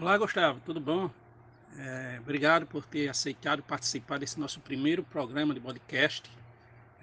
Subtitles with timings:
[0.00, 1.10] Olá, Gustavo, tudo bom?
[1.78, 6.30] É, obrigado por ter aceitado participar desse nosso primeiro programa de podcast.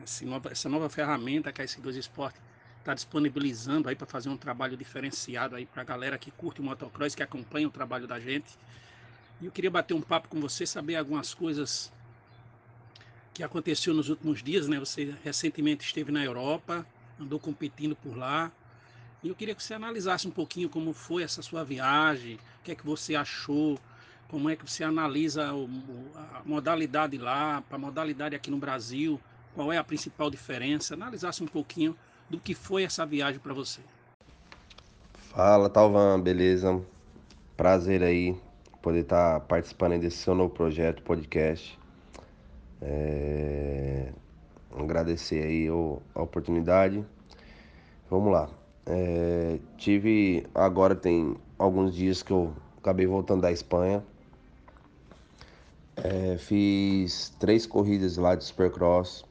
[0.02, 2.36] Essa nova, essa nova ferramenta que a S2 Sport
[2.79, 6.63] está disponibilizando aí para fazer um trabalho diferenciado aí para a galera que curte o
[6.63, 8.58] motocross, que acompanha o trabalho da gente.
[9.40, 11.94] E eu queria bater um papo com você, saber algumas coisas
[13.35, 14.79] que aconteceu nos últimos dias, né?
[14.79, 16.85] Você recentemente esteve na Europa,
[17.20, 18.52] andou competindo por lá.
[19.22, 22.72] E eu queria que você analisasse um pouquinho como foi essa sua viagem, o que
[22.72, 23.78] é que você achou,
[24.30, 25.70] como é que você analisa o,
[26.16, 29.20] a modalidade lá, para a modalidade aqui no Brasil,
[29.54, 31.98] qual é a principal diferença, analisasse um pouquinho
[32.30, 33.82] do que foi essa viagem para você.
[35.14, 36.81] Fala, Talvan, beleza?
[37.58, 38.38] Prazer aí
[38.81, 41.78] poder estar tá participando desse seu novo projeto, podcast.
[42.81, 44.14] É...
[44.72, 45.67] Agradecer aí
[46.16, 47.04] a oportunidade.
[48.09, 48.59] Vamos lá.
[48.92, 54.04] É, tive agora tem alguns dias que eu acabei voltando da Espanha.
[55.96, 59.23] É, fiz três corridas lá de Supercross.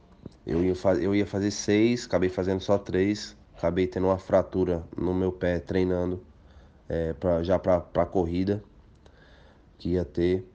[0.47, 3.35] Eu ia, eu ia fazer seis, acabei fazendo só três.
[3.57, 6.23] Acabei tendo uma fratura no meu pé treinando
[6.87, 8.63] é, pra, já para a corrida
[9.77, 10.45] que ia ter.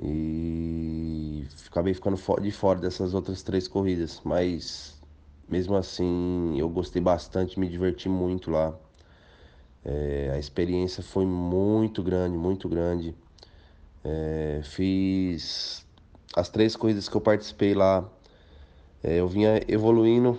[0.00, 4.20] E acabei ficando de fora dessas outras três corridas.
[4.24, 4.93] Mas
[5.48, 8.74] mesmo assim, eu gostei bastante, me diverti muito lá.
[9.84, 13.14] É, a experiência foi muito grande, muito grande.
[14.02, 15.86] É, fiz
[16.36, 18.04] as três corridas que eu participei lá.
[19.02, 20.38] É, eu vinha evoluindo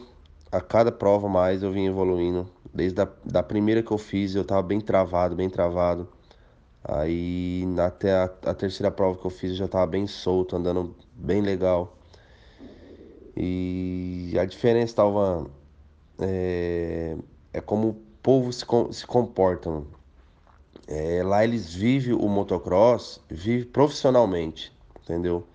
[0.52, 2.50] a cada prova mais, eu vinha evoluindo.
[2.74, 6.08] Desde a da primeira que eu fiz, eu tava bem travado, bem travado.
[6.84, 10.96] Aí até a, a terceira prova que eu fiz, eu já tava bem solto, andando
[11.16, 11.98] bem legal.
[13.36, 15.48] E a diferença, Talvan,
[16.20, 17.18] é,
[17.52, 19.84] é como o povo se, se comporta.
[20.88, 25.46] É, lá eles vivem o motocross, vivem profissionalmente, entendeu?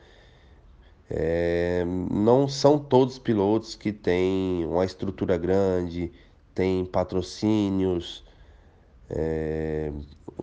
[1.09, 6.13] É, não são todos pilotos que têm uma estrutura grande,
[6.55, 8.25] têm patrocínios,
[9.09, 9.93] é,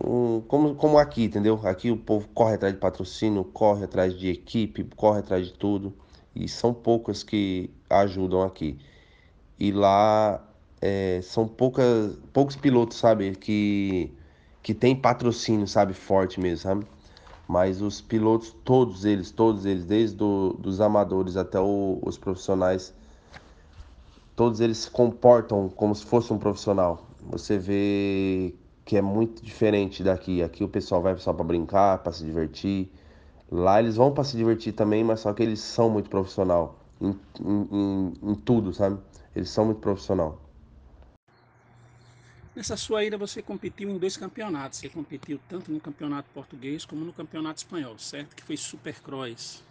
[0.04, 1.60] um, como, como aqui, entendeu?
[1.64, 5.94] Aqui o povo corre atrás de patrocínio, corre atrás de equipe, corre atrás de tudo
[6.38, 8.78] e são poucas que ajudam aqui.
[9.58, 10.40] E lá
[10.80, 14.12] é, são poucas, poucos pilotos, sabe, que,
[14.62, 16.86] que tem patrocínio, sabe, forte mesmo, sabe?
[17.48, 22.94] Mas os pilotos, todos eles, todos eles, desde do, dos amadores até o, os profissionais,
[24.36, 27.08] todos eles se comportam como se fosse um profissional.
[27.30, 30.42] Você vê que é muito diferente daqui.
[30.42, 32.90] Aqui o pessoal vai só para brincar, para se divertir.
[33.50, 37.18] Lá eles vão para se divertir também, mas só que eles são muito profissional em,
[37.40, 39.00] em, em, tudo, sabe?
[39.34, 40.38] Eles são muito profissional.
[42.54, 44.80] Nessa sua ida você competiu em dois campeonatos.
[44.80, 48.34] Você competiu tanto no campeonato português como no campeonato espanhol, certo?
[48.34, 49.62] Que foi Supercross.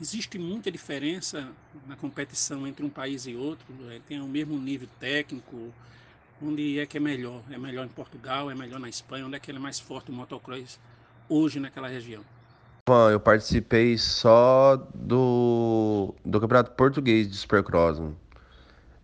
[0.00, 1.48] Existe muita diferença
[1.86, 3.64] na competição entre um país e outro?
[3.90, 5.72] É, tem o mesmo nível técnico?
[6.42, 7.40] Onde é que é melhor?
[7.50, 8.50] É melhor em Portugal?
[8.50, 9.24] É melhor na Espanha?
[9.24, 10.78] Onde é que ele é mais forte o motocross
[11.28, 12.33] hoje naquela região?
[12.86, 17.98] Eu participei só do, do Campeonato Português de Supercross.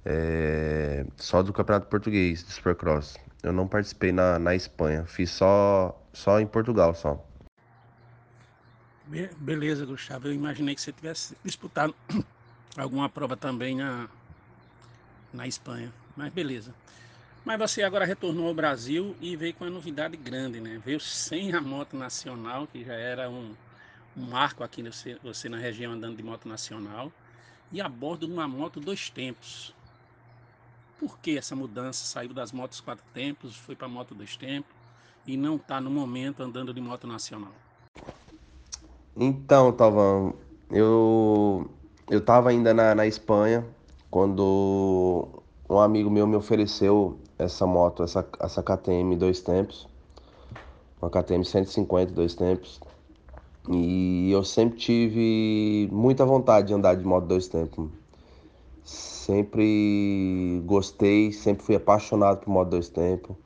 [0.04, 3.16] É, só do Campeonato Português de Supercross.
[3.42, 5.06] Eu não participei na, na Espanha.
[5.06, 7.24] Fiz só, só em Portugal só.
[9.38, 10.28] Beleza, Gustavo.
[10.28, 11.94] Eu imaginei que você tivesse disputado
[12.76, 14.10] alguma prova também na,
[15.32, 15.90] na Espanha.
[16.14, 16.74] Mas beleza.
[17.46, 20.78] Mas você agora retornou ao Brasil e veio com uma novidade grande, né?
[20.84, 23.54] Veio sem a moto nacional, que já era um,
[24.16, 27.12] um marco aqui você, você na região andando de moto nacional
[27.72, 29.74] e a bordo de uma moto dois tempos.
[30.98, 32.04] Por que essa mudança?
[32.04, 34.74] Saiu das motos quatro tempos, foi para a moto dois tempos
[35.26, 37.52] e não está no momento andando de moto nacional?
[39.16, 40.34] Então, Talvão,
[40.70, 41.70] eu
[42.10, 43.64] eu tava ainda na, na Espanha
[44.10, 45.28] quando
[45.68, 49.88] um amigo meu me ofereceu essa moto, essa, essa KTM dois tempos,
[51.00, 52.80] uma KTM 150 dois tempos,
[53.68, 57.90] e eu sempre tive muita vontade de andar de moto dois tempos.
[58.82, 63.36] Sempre gostei, sempre fui apaixonado por moto dois tempos.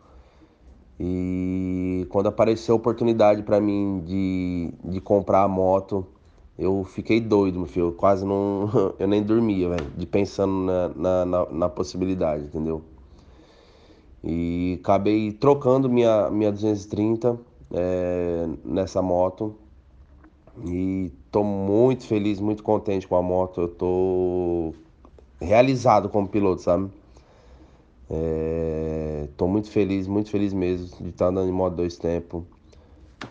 [0.99, 6.07] E quando apareceu a oportunidade para mim de, de comprar a moto,
[6.57, 7.87] eu fiquei doido, meu filho.
[7.87, 8.71] Eu quase não.
[8.99, 10.53] Eu nem dormia, velho, de pensando
[10.97, 12.83] na, na, na, possibilidade, entendeu?
[14.23, 17.39] E acabei trocando minha, minha 230
[17.73, 19.57] é, nessa moto
[20.63, 23.61] e tô muito feliz, muito contente com a moto.
[23.63, 24.75] Eu tô
[25.41, 26.91] realizado como piloto, sabe?
[28.09, 32.45] É, tô muito feliz, muito feliz mesmo de estar andando em moto dois tempos.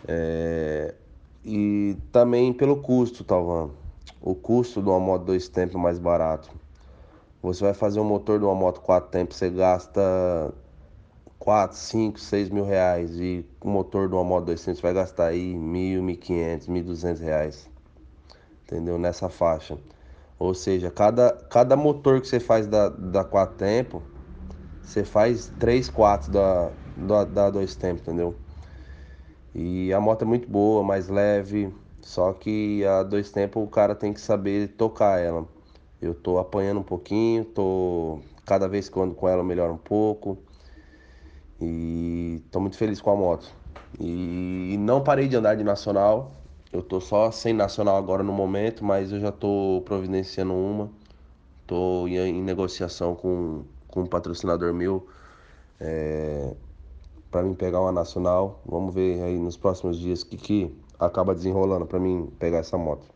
[0.06, 0.94] É,
[1.44, 3.70] e também pelo custo, Talvan.
[4.20, 6.50] O custo de uma moto dois tempos é mais barato.
[7.42, 10.00] Você vai fazer um motor de uma moto quatro tempos, você gasta
[11.44, 13.20] 4, 5, 6 mil reais.
[13.20, 16.82] E o motor de uma moto dois tempos vai gastar aí mil, mil quinhentos, mil
[16.82, 17.68] duzentos reais.
[18.64, 18.98] Entendeu?
[18.98, 19.76] Nessa faixa.
[20.38, 24.02] Ou seja, cada, cada motor que você faz da, da quatro tempos,
[24.82, 28.34] você faz 3, 4 da, da, da dois tempos, entendeu?
[29.54, 31.70] E a moto é muito boa, mais leve.
[32.00, 35.46] Só que a dois tempos o cara tem que saber tocar ela.
[36.00, 40.38] Eu tô apanhando um pouquinho, tô cada vez que ando com ela melhora um pouco.
[41.60, 43.52] E tô muito feliz com a moto.
[44.00, 46.32] E não parei de andar de nacional.
[46.72, 50.90] Eu tô só sem nacional agora no momento, mas eu já tô providenciando uma.
[51.66, 55.08] Tô em, negociação com, com um patrocinador meu
[55.80, 56.54] é,
[57.30, 58.60] para mim pegar uma nacional.
[58.66, 62.76] Vamos ver aí nos próximos dias o que, que acaba desenrolando para mim pegar essa
[62.76, 63.06] moto.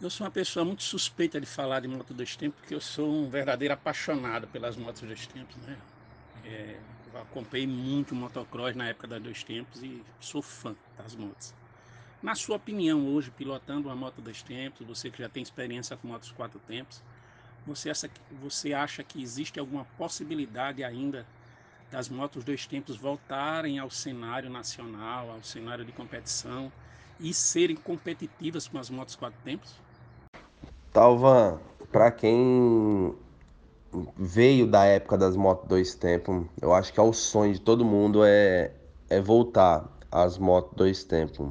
[0.00, 3.08] Eu sou uma pessoa muito suspeita de falar de moto dois tempos, porque eu sou
[3.08, 5.76] um verdadeiro apaixonado pelas motos dois tempos, né?
[6.50, 6.78] É,
[7.14, 11.52] acompanhei muito motocross na época das dois tempos e sou fã das motos.
[12.22, 16.08] Na sua opinião, hoje, pilotando uma moto dois tempos, você que já tem experiência com
[16.08, 17.00] motos quatro tempos,
[17.64, 18.10] você acha,
[18.40, 21.26] você acha que existe alguma possibilidade ainda
[21.90, 26.72] das motos dois tempos voltarem ao cenário nacional, ao cenário de competição
[27.20, 29.74] e serem competitivas com as motos quatro tempos?
[30.92, 31.60] Talvan,
[31.92, 33.14] para quem
[34.16, 37.84] veio da época das motos dois tempos, eu acho que é o sonho de todo
[37.84, 38.72] mundo é,
[39.08, 41.48] é voltar às motos dois tempos.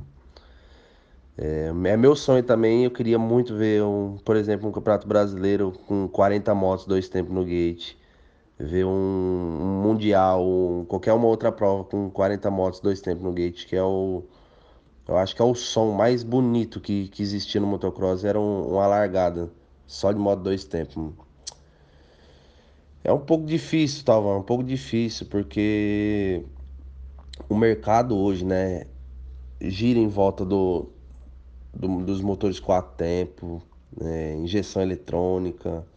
[1.38, 5.72] É, é, meu sonho também, eu queria muito ver, um, por exemplo, um campeonato brasileiro
[5.88, 7.96] com 40 motos dois tempos no gate.
[8.60, 13.32] Ver um, um mundial, um, qualquer uma outra prova com 40 motos dois tempos no
[13.32, 14.24] gate, que é o,
[15.08, 18.74] eu acho que é o som mais bonito que, que existia no motocross, era um,
[18.74, 19.52] uma largada,
[19.86, 21.14] só de moto dois tempos.
[23.08, 26.44] É um pouco difícil, Talvão, é um pouco difícil, porque
[27.48, 28.86] o mercado hoje, né,
[29.62, 30.90] gira em volta do,
[31.74, 33.64] do dos motores quatro tempos,
[33.98, 35.88] né, injeção eletrônica.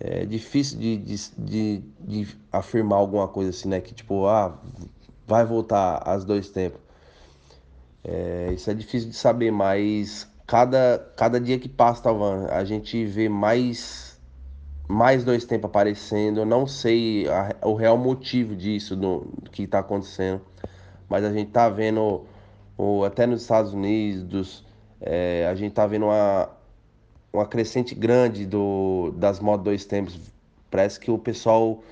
[0.00, 4.60] É difícil de, de, de, de afirmar alguma coisa assim, né, que tipo, ah,
[5.24, 6.80] vai voltar às dois tempos.
[8.02, 13.04] É, isso é difícil de saber, mas cada, cada dia que passa, Talvan, a gente
[13.04, 14.11] vê mais
[14.88, 16.40] mais dois tempos aparecendo.
[16.40, 20.40] Eu não sei a, o real motivo disso, do, do que está acontecendo,
[21.08, 22.24] mas a gente tá vendo,
[22.76, 24.64] o, até nos Estados Unidos,
[25.00, 26.48] é, a gente tá vendo uma,
[27.32, 30.18] uma crescente grande do, das motos dois tempos.
[30.70, 31.82] Parece que o pessoal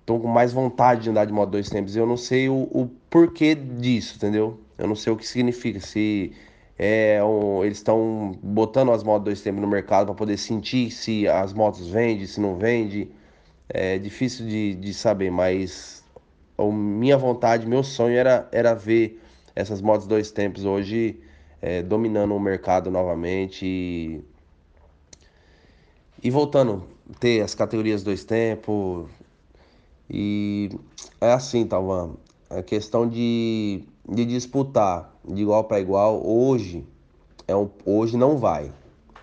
[0.00, 1.96] estão com mais vontade de andar de moto dois tempos.
[1.96, 4.60] Eu não sei o, o porquê disso, entendeu?
[4.78, 5.80] Eu não sei o que significa.
[5.80, 6.32] Se
[6.78, 11.26] é um, eles estão botando as motos dois tempos no mercado para poder sentir se
[11.26, 13.10] as motos vendem, se não vende.
[13.68, 16.04] É difícil de, de saber, mas
[16.58, 19.20] a minha vontade, meu sonho era, era ver
[19.54, 21.18] essas motos dois tempos hoje
[21.60, 24.24] é, dominando o mercado novamente e,
[26.22, 26.86] e voltando
[27.18, 29.08] ter as categorias dois tempos.
[30.08, 30.70] E
[31.20, 32.14] é assim, Talvan,
[32.50, 36.86] a questão de de disputar de igual para igual, hoje,
[37.48, 38.72] é um, hoje não vai.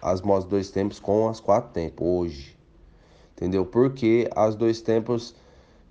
[0.02, 2.58] As motos dois tempos com as quatro tempos, hoje.
[3.32, 3.66] Entendeu?
[3.66, 5.34] Porque as dois tempos,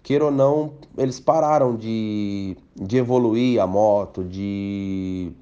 [0.03, 5.33] queira ou não, eles pararam de, de evoluir a moto, de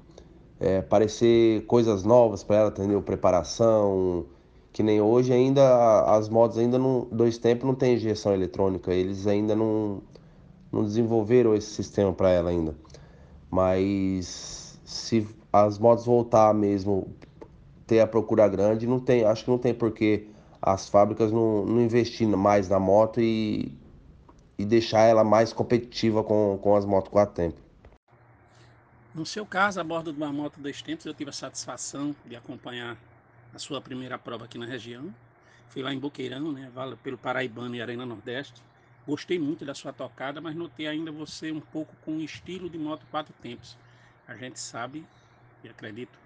[0.59, 3.01] é, parecer coisas novas para ela, entendeu?
[3.01, 4.25] Preparação.
[4.71, 9.27] Que nem hoje ainda, as motos ainda não, dois tempos não tem injeção eletrônica, eles
[9.27, 10.01] ainda não,
[10.71, 12.73] não desenvolveram esse sistema para ela ainda.
[13.51, 17.13] Mas se as motos voltar mesmo
[17.85, 20.27] ter a procura grande, não tem, acho que não tem porque
[20.61, 23.77] as fábricas não, não investir mais na moto e,
[24.57, 27.61] e deixar ela mais competitiva com, com as motos quatro tempos.
[29.13, 32.33] No seu caso, a bordo de uma moto dois tempos, eu tive a satisfação de
[32.37, 32.97] acompanhar
[33.53, 35.13] a sua primeira prova aqui na região.
[35.67, 36.71] Fui lá em Boqueirão, né,
[37.03, 38.63] pelo Paraibano e Arena Nordeste.
[39.07, 42.77] Gostei muito da sua tocada, mas notei ainda você um pouco com o estilo de
[42.77, 43.75] moto quatro tempos.
[44.27, 45.03] A gente sabe,
[45.63, 46.19] e acredito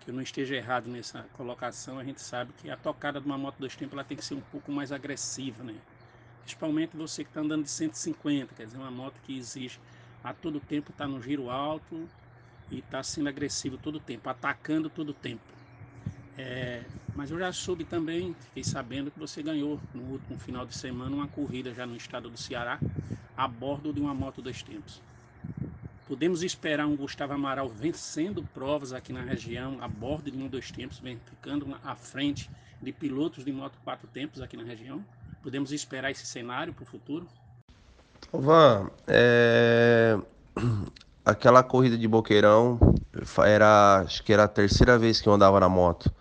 [0.00, 3.36] que eu não esteja errado nessa colocação, a gente sabe que a tocada de uma
[3.36, 5.74] moto dois tempos ela tem que ser um pouco mais agressiva, né?
[6.42, 9.80] Principalmente você que está andando de 150, quer dizer, uma moto que exige
[10.22, 12.08] a todo tempo estar tá no giro alto
[12.70, 15.63] e está sendo agressivo todo tempo, atacando todo tempo.
[16.36, 16.82] É,
[17.14, 21.14] mas eu já soube também, fiquei sabendo que você ganhou no último final de semana
[21.14, 22.78] uma corrida já no estado do Ceará,
[23.36, 25.00] a bordo de uma moto dois tempos.
[26.08, 30.70] Podemos esperar um Gustavo Amaral vencendo provas aqui na região, a bordo de um dois
[30.70, 32.50] tempos, ficando à frente
[32.82, 35.02] de pilotos de moto quatro tempos aqui na região?
[35.42, 37.26] Podemos esperar esse cenário para o futuro?
[38.32, 40.18] Van, é...
[41.24, 42.78] aquela corrida de Boqueirão
[43.44, 46.12] era, acho que era a terceira vez que eu andava na moto.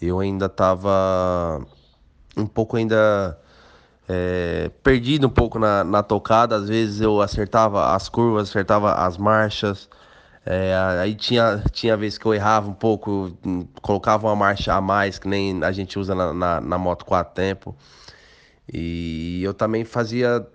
[0.00, 1.60] Eu ainda estava
[2.36, 3.38] um pouco ainda
[4.08, 6.56] é, perdido um pouco na, na tocada.
[6.56, 9.88] Às vezes eu acertava as curvas, acertava as marchas.
[10.44, 13.32] É, aí tinha, tinha vezes que eu errava um pouco,
[13.82, 17.34] colocava uma marcha a mais, que nem a gente usa na, na, na moto quatro
[17.34, 17.74] tempo.
[18.72, 20.46] E eu também fazia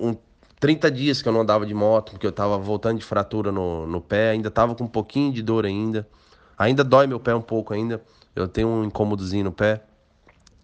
[0.00, 0.16] um
[0.58, 3.86] 30 dias que eu não andava de moto, porque eu tava voltando de fratura no,
[3.86, 6.08] no pé, ainda tava com um pouquinho de dor ainda.
[6.56, 8.02] Ainda dói meu pé um pouco ainda.
[8.34, 9.80] Eu tenho um incômodozinho no pé.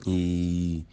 [0.06, 0.84] E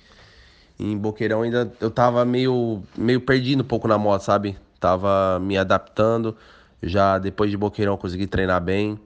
[0.80, 4.58] em Boqueirão ainda eu tava meio, meio perdido um pouco na moto, sabe?
[4.80, 6.36] Tava me adaptando.
[6.82, 9.00] Já depois de Boqueirão consegui treinar bem.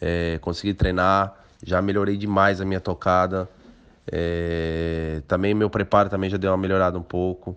[0.00, 1.34] É, consegui treinar.
[1.64, 3.48] Já melhorei demais a minha tocada.
[4.10, 7.56] É, também meu preparo também já deu uma melhorada um pouco.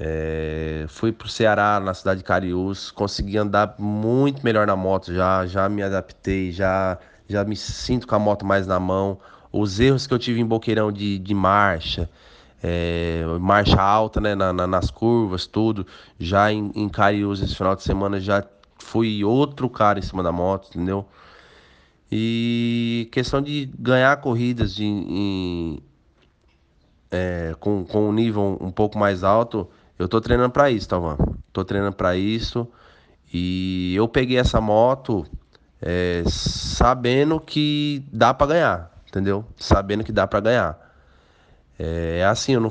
[0.00, 5.44] É, fui pro Ceará, na cidade de Cariús, consegui andar muito melhor na moto já,
[5.44, 6.96] já me adaptei, já,
[7.28, 9.18] já me sinto com a moto mais na mão.
[9.52, 12.08] Os erros que eu tive em Boqueirão de, de marcha,
[12.62, 15.86] é, marcha alta, né, na, na, nas curvas, tudo.
[16.18, 18.44] Já em, em Cariús esse final de semana já
[18.78, 21.06] fui outro cara em cima da moto, entendeu?
[22.10, 25.82] E questão de ganhar corridas de, em,
[27.10, 29.68] é, com, com um nível um pouco mais alto,
[29.98, 31.16] eu tô treinando para isso, Talvan.
[31.52, 32.66] Tô treinando para isso.
[33.32, 35.26] E eu peguei essa moto
[35.80, 39.44] é, sabendo que dá para ganhar, entendeu?
[39.56, 40.78] Sabendo que dá para ganhar.
[41.78, 42.70] É, é assim, eu não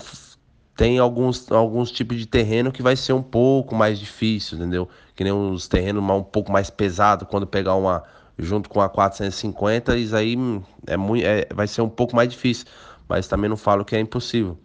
[0.75, 4.87] tem alguns, alguns tipos de terreno que vai ser um pouco mais difícil, entendeu?
[5.15, 8.03] Que nem uns terrenos um pouco mais pesados, quando pegar uma
[8.37, 12.29] junto com a 450, isso aí hum, é muito, é, vai ser um pouco mais
[12.29, 12.67] difícil,
[13.09, 14.55] mas também não falo que é impossível.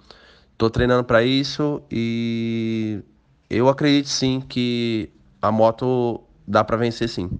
[0.59, 3.01] Tô treinando para isso e
[3.49, 7.31] eu acredito sim que a moto dá para vencer sim.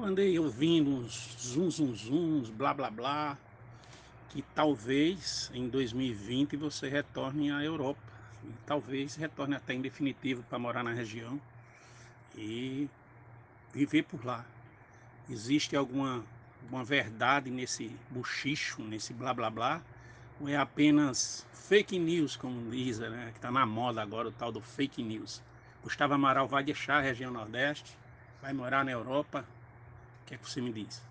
[0.00, 3.36] Eu andei ouvindo uns zum zum zums, blá blá blá,
[4.30, 8.00] que talvez em 2020 você retorne à Europa.
[8.42, 11.38] E talvez retorne até em definitivo para morar na região
[12.34, 12.88] e
[13.74, 14.46] viver por lá.
[15.28, 16.24] Existe alguma,
[16.62, 19.82] alguma verdade nesse buchicho, nesse blá blá blá?
[20.40, 23.28] Ou é apenas fake news, como diz, né?
[23.32, 25.42] que está na moda agora o tal do fake news?
[25.82, 27.98] Gustavo Amaral vai deixar a região Nordeste,
[28.40, 29.44] vai morar na Europa.
[30.30, 31.02] Que é que você me diz?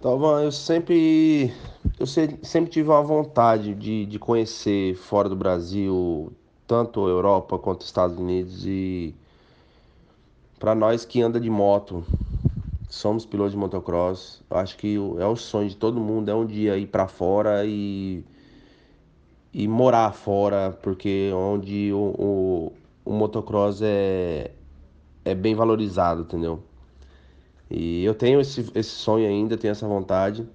[0.00, 1.54] Talvão, eu sempre,
[1.96, 6.32] eu sempre tive uma vontade de, de conhecer fora do Brasil,
[6.66, 8.66] tanto Europa quanto os Estados Unidos.
[8.66, 9.14] E
[10.58, 12.04] para nós que anda de moto,
[12.88, 16.76] somos pilotos de motocross, acho que é o sonho de todo mundo, é um dia
[16.76, 18.24] ir para fora e,
[19.54, 22.72] e morar fora, porque onde o, o,
[23.04, 24.50] o motocross é,
[25.24, 26.60] é bem valorizado, entendeu?
[27.70, 30.46] E eu tenho esse, esse sonho ainda, tenho essa vontade.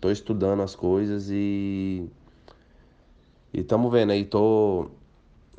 [0.00, 2.08] Tô estudando as coisas e.
[3.52, 4.90] E tamo vendo aí, tô.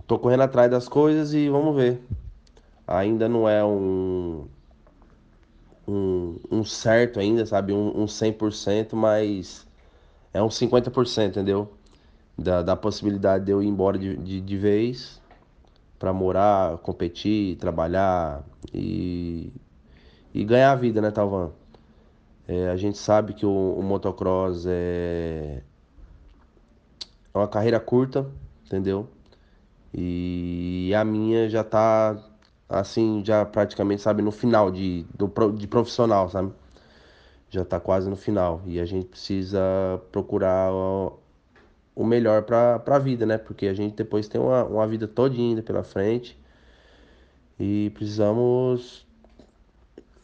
[0.07, 2.01] Tô correndo atrás das coisas e vamos ver.
[2.87, 4.47] Ainda não é um.
[5.87, 7.73] Um, um certo ainda, sabe?
[7.73, 9.67] Um, um 100%, mas
[10.33, 11.73] é um 50%, entendeu?
[12.37, 15.21] Da, da possibilidade de eu ir embora de, de, de vez
[15.99, 18.43] para morar, competir, trabalhar
[18.73, 19.51] e
[20.33, 21.51] e ganhar a vida, né, Talvan?
[22.47, 25.61] É, a gente sabe que o, o motocross é,
[27.33, 28.25] é uma carreira curta,
[28.65, 29.07] entendeu?
[29.93, 32.17] E a minha já tá
[32.67, 36.51] assim, já praticamente, sabe, no final de, do, de profissional, sabe?
[37.49, 38.61] Já tá quase no final.
[38.65, 39.59] E a gente precisa
[40.11, 41.19] procurar o,
[41.95, 43.37] o melhor pra, pra vida, né?
[43.37, 46.37] Porque a gente depois tem uma, uma vida toda ainda pela frente.
[47.59, 49.05] E precisamos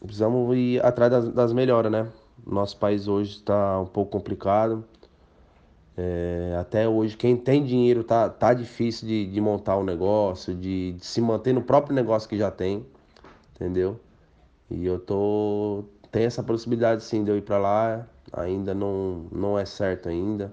[0.00, 2.08] precisamos ir atrás das, das melhoras, né?
[2.46, 4.84] Nosso país hoje está um pouco complicado.
[5.96, 10.92] É, até hoje, quem tem dinheiro tá, tá difícil de, de montar um negócio, de,
[10.92, 12.86] de, se manter no próprio negócio que já tem,
[13.54, 14.00] entendeu?
[14.70, 15.84] E eu tô.
[16.10, 20.52] Tem essa possibilidade sim de eu ir para lá, ainda não, não é certo ainda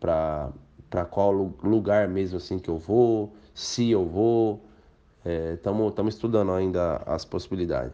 [0.00, 0.50] para
[0.90, 4.64] para qual lugar mesmo assim que eu vou, se eu vou.
[5.54, 7.92] Estamos é, estudando ainda as possibilidades.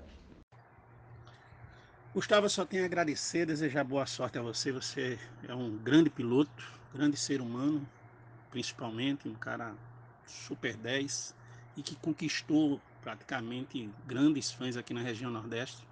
[2.14, 4.70] Gustavo, só tenho a agradecer, desejar boa sorte a você.
[4.70, 5.18] Você
[5.48, 7.84] é um grande piloto, grande ser humano,
[8.52, 9.74] principalmente, um cara
[10.24, 11.34] super 10
[11.76, 15.84] e que conquistou praticamente grandes fãs aqui na região Nordeste.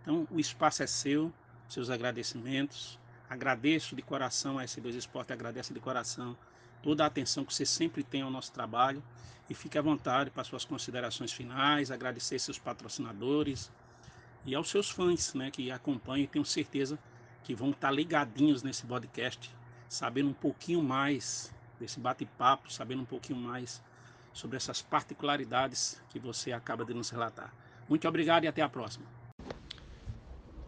[0.00, 1.30] Então, o espaço é seu,
[1.68, 2.98] seus agradecimentos.
[3.28, 6.34] Agradeço de coração a S2 Esporte, agradeço de coração
[6.82, 9.02] toda a atenção que você sempre tem ao nosso trabalho
[9.50, 13.70] e fique à vontade para suas considerações finais, agradecer seus patrocinadores
[14.46, 16.96] e aos seus fãs, né, que acompanham e tenho certeza
[17.42, 19.54] que vão estar ligadinhos nesse podcast,
[19.88, 23.82] sabendo um pouquinho mais desse bate-papo, sabendo um pouquinho mais
[24.32, 27.52] sobre essas particularidades que você acaba de nos relatar.
[27.88, 29.06] Muito obrigado e até a próxima.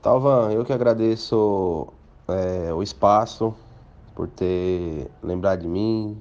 [0.03, 1.93] Talvan, eu que agradeço
[2.29, 3.55] é, o espaço
[4.15, 6.21] por ter lembrado de mim.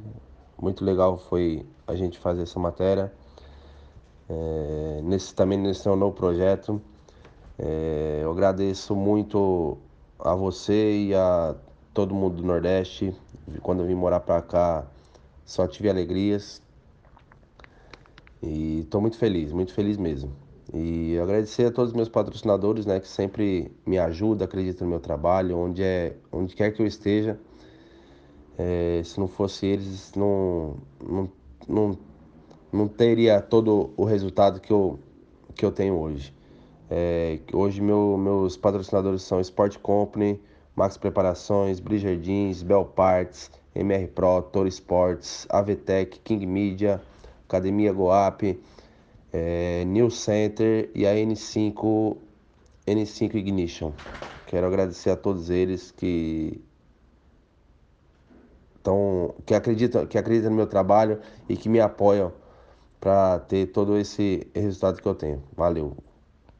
[0.60, 3.14] Muito legal foi a gente fazer essa matéria.
[4.30, 6.82] É, nesse, também nesse novo projeto.
[7.60, 9.78] É, eu agradeço muito
[10.20, 11.56] a você e a
[11.94, 13.16] todo mundo do Nordeste.
[13.62, 14.86] Quando eu vim morar para cá,
[15.46, 16.62] só tive alegrias.
[18.42, 20.32] E estou muito feliz, muito feliz mesmo.
[20.74, 25.00] E agradecer a todos os meus patrocinadores, né, que sempre me ajudam, acreditam no meu
[25.00, 27.40] trabalho, onde, é, onde quer que eu esteja.
[28.58, 31.32] É, se não fosse eles, não, não,
[31.68, 32.00] não,
[32.72, 35.00] não teria todo o resultado que eu,
[35.56, 36.34] que eu tenho hoje.
[36.90, 40.40] É, hoje meu, meus patrocinadores são Sport Company,
[40.76, 47.02] Max Preparações, Bridger Jeans, Bell Parts, MR Pro, Toro Sports, Avetec, King Media,
[47.46, 48.44] Academia Goap,
[49.34, 52.16] é, New Center e a N5,
[52.86, 53.92] N5 Ignition.
[54.46, 56.62] Quero agradecer a todos eles que
[58.78, 62.32] estão, que acreditam, que acreditam no meu trabalho e que me apoiam
[63.00, 65.44] para ter todo esse resultado que eu tenho.
[65.56, 66.07] Valeu.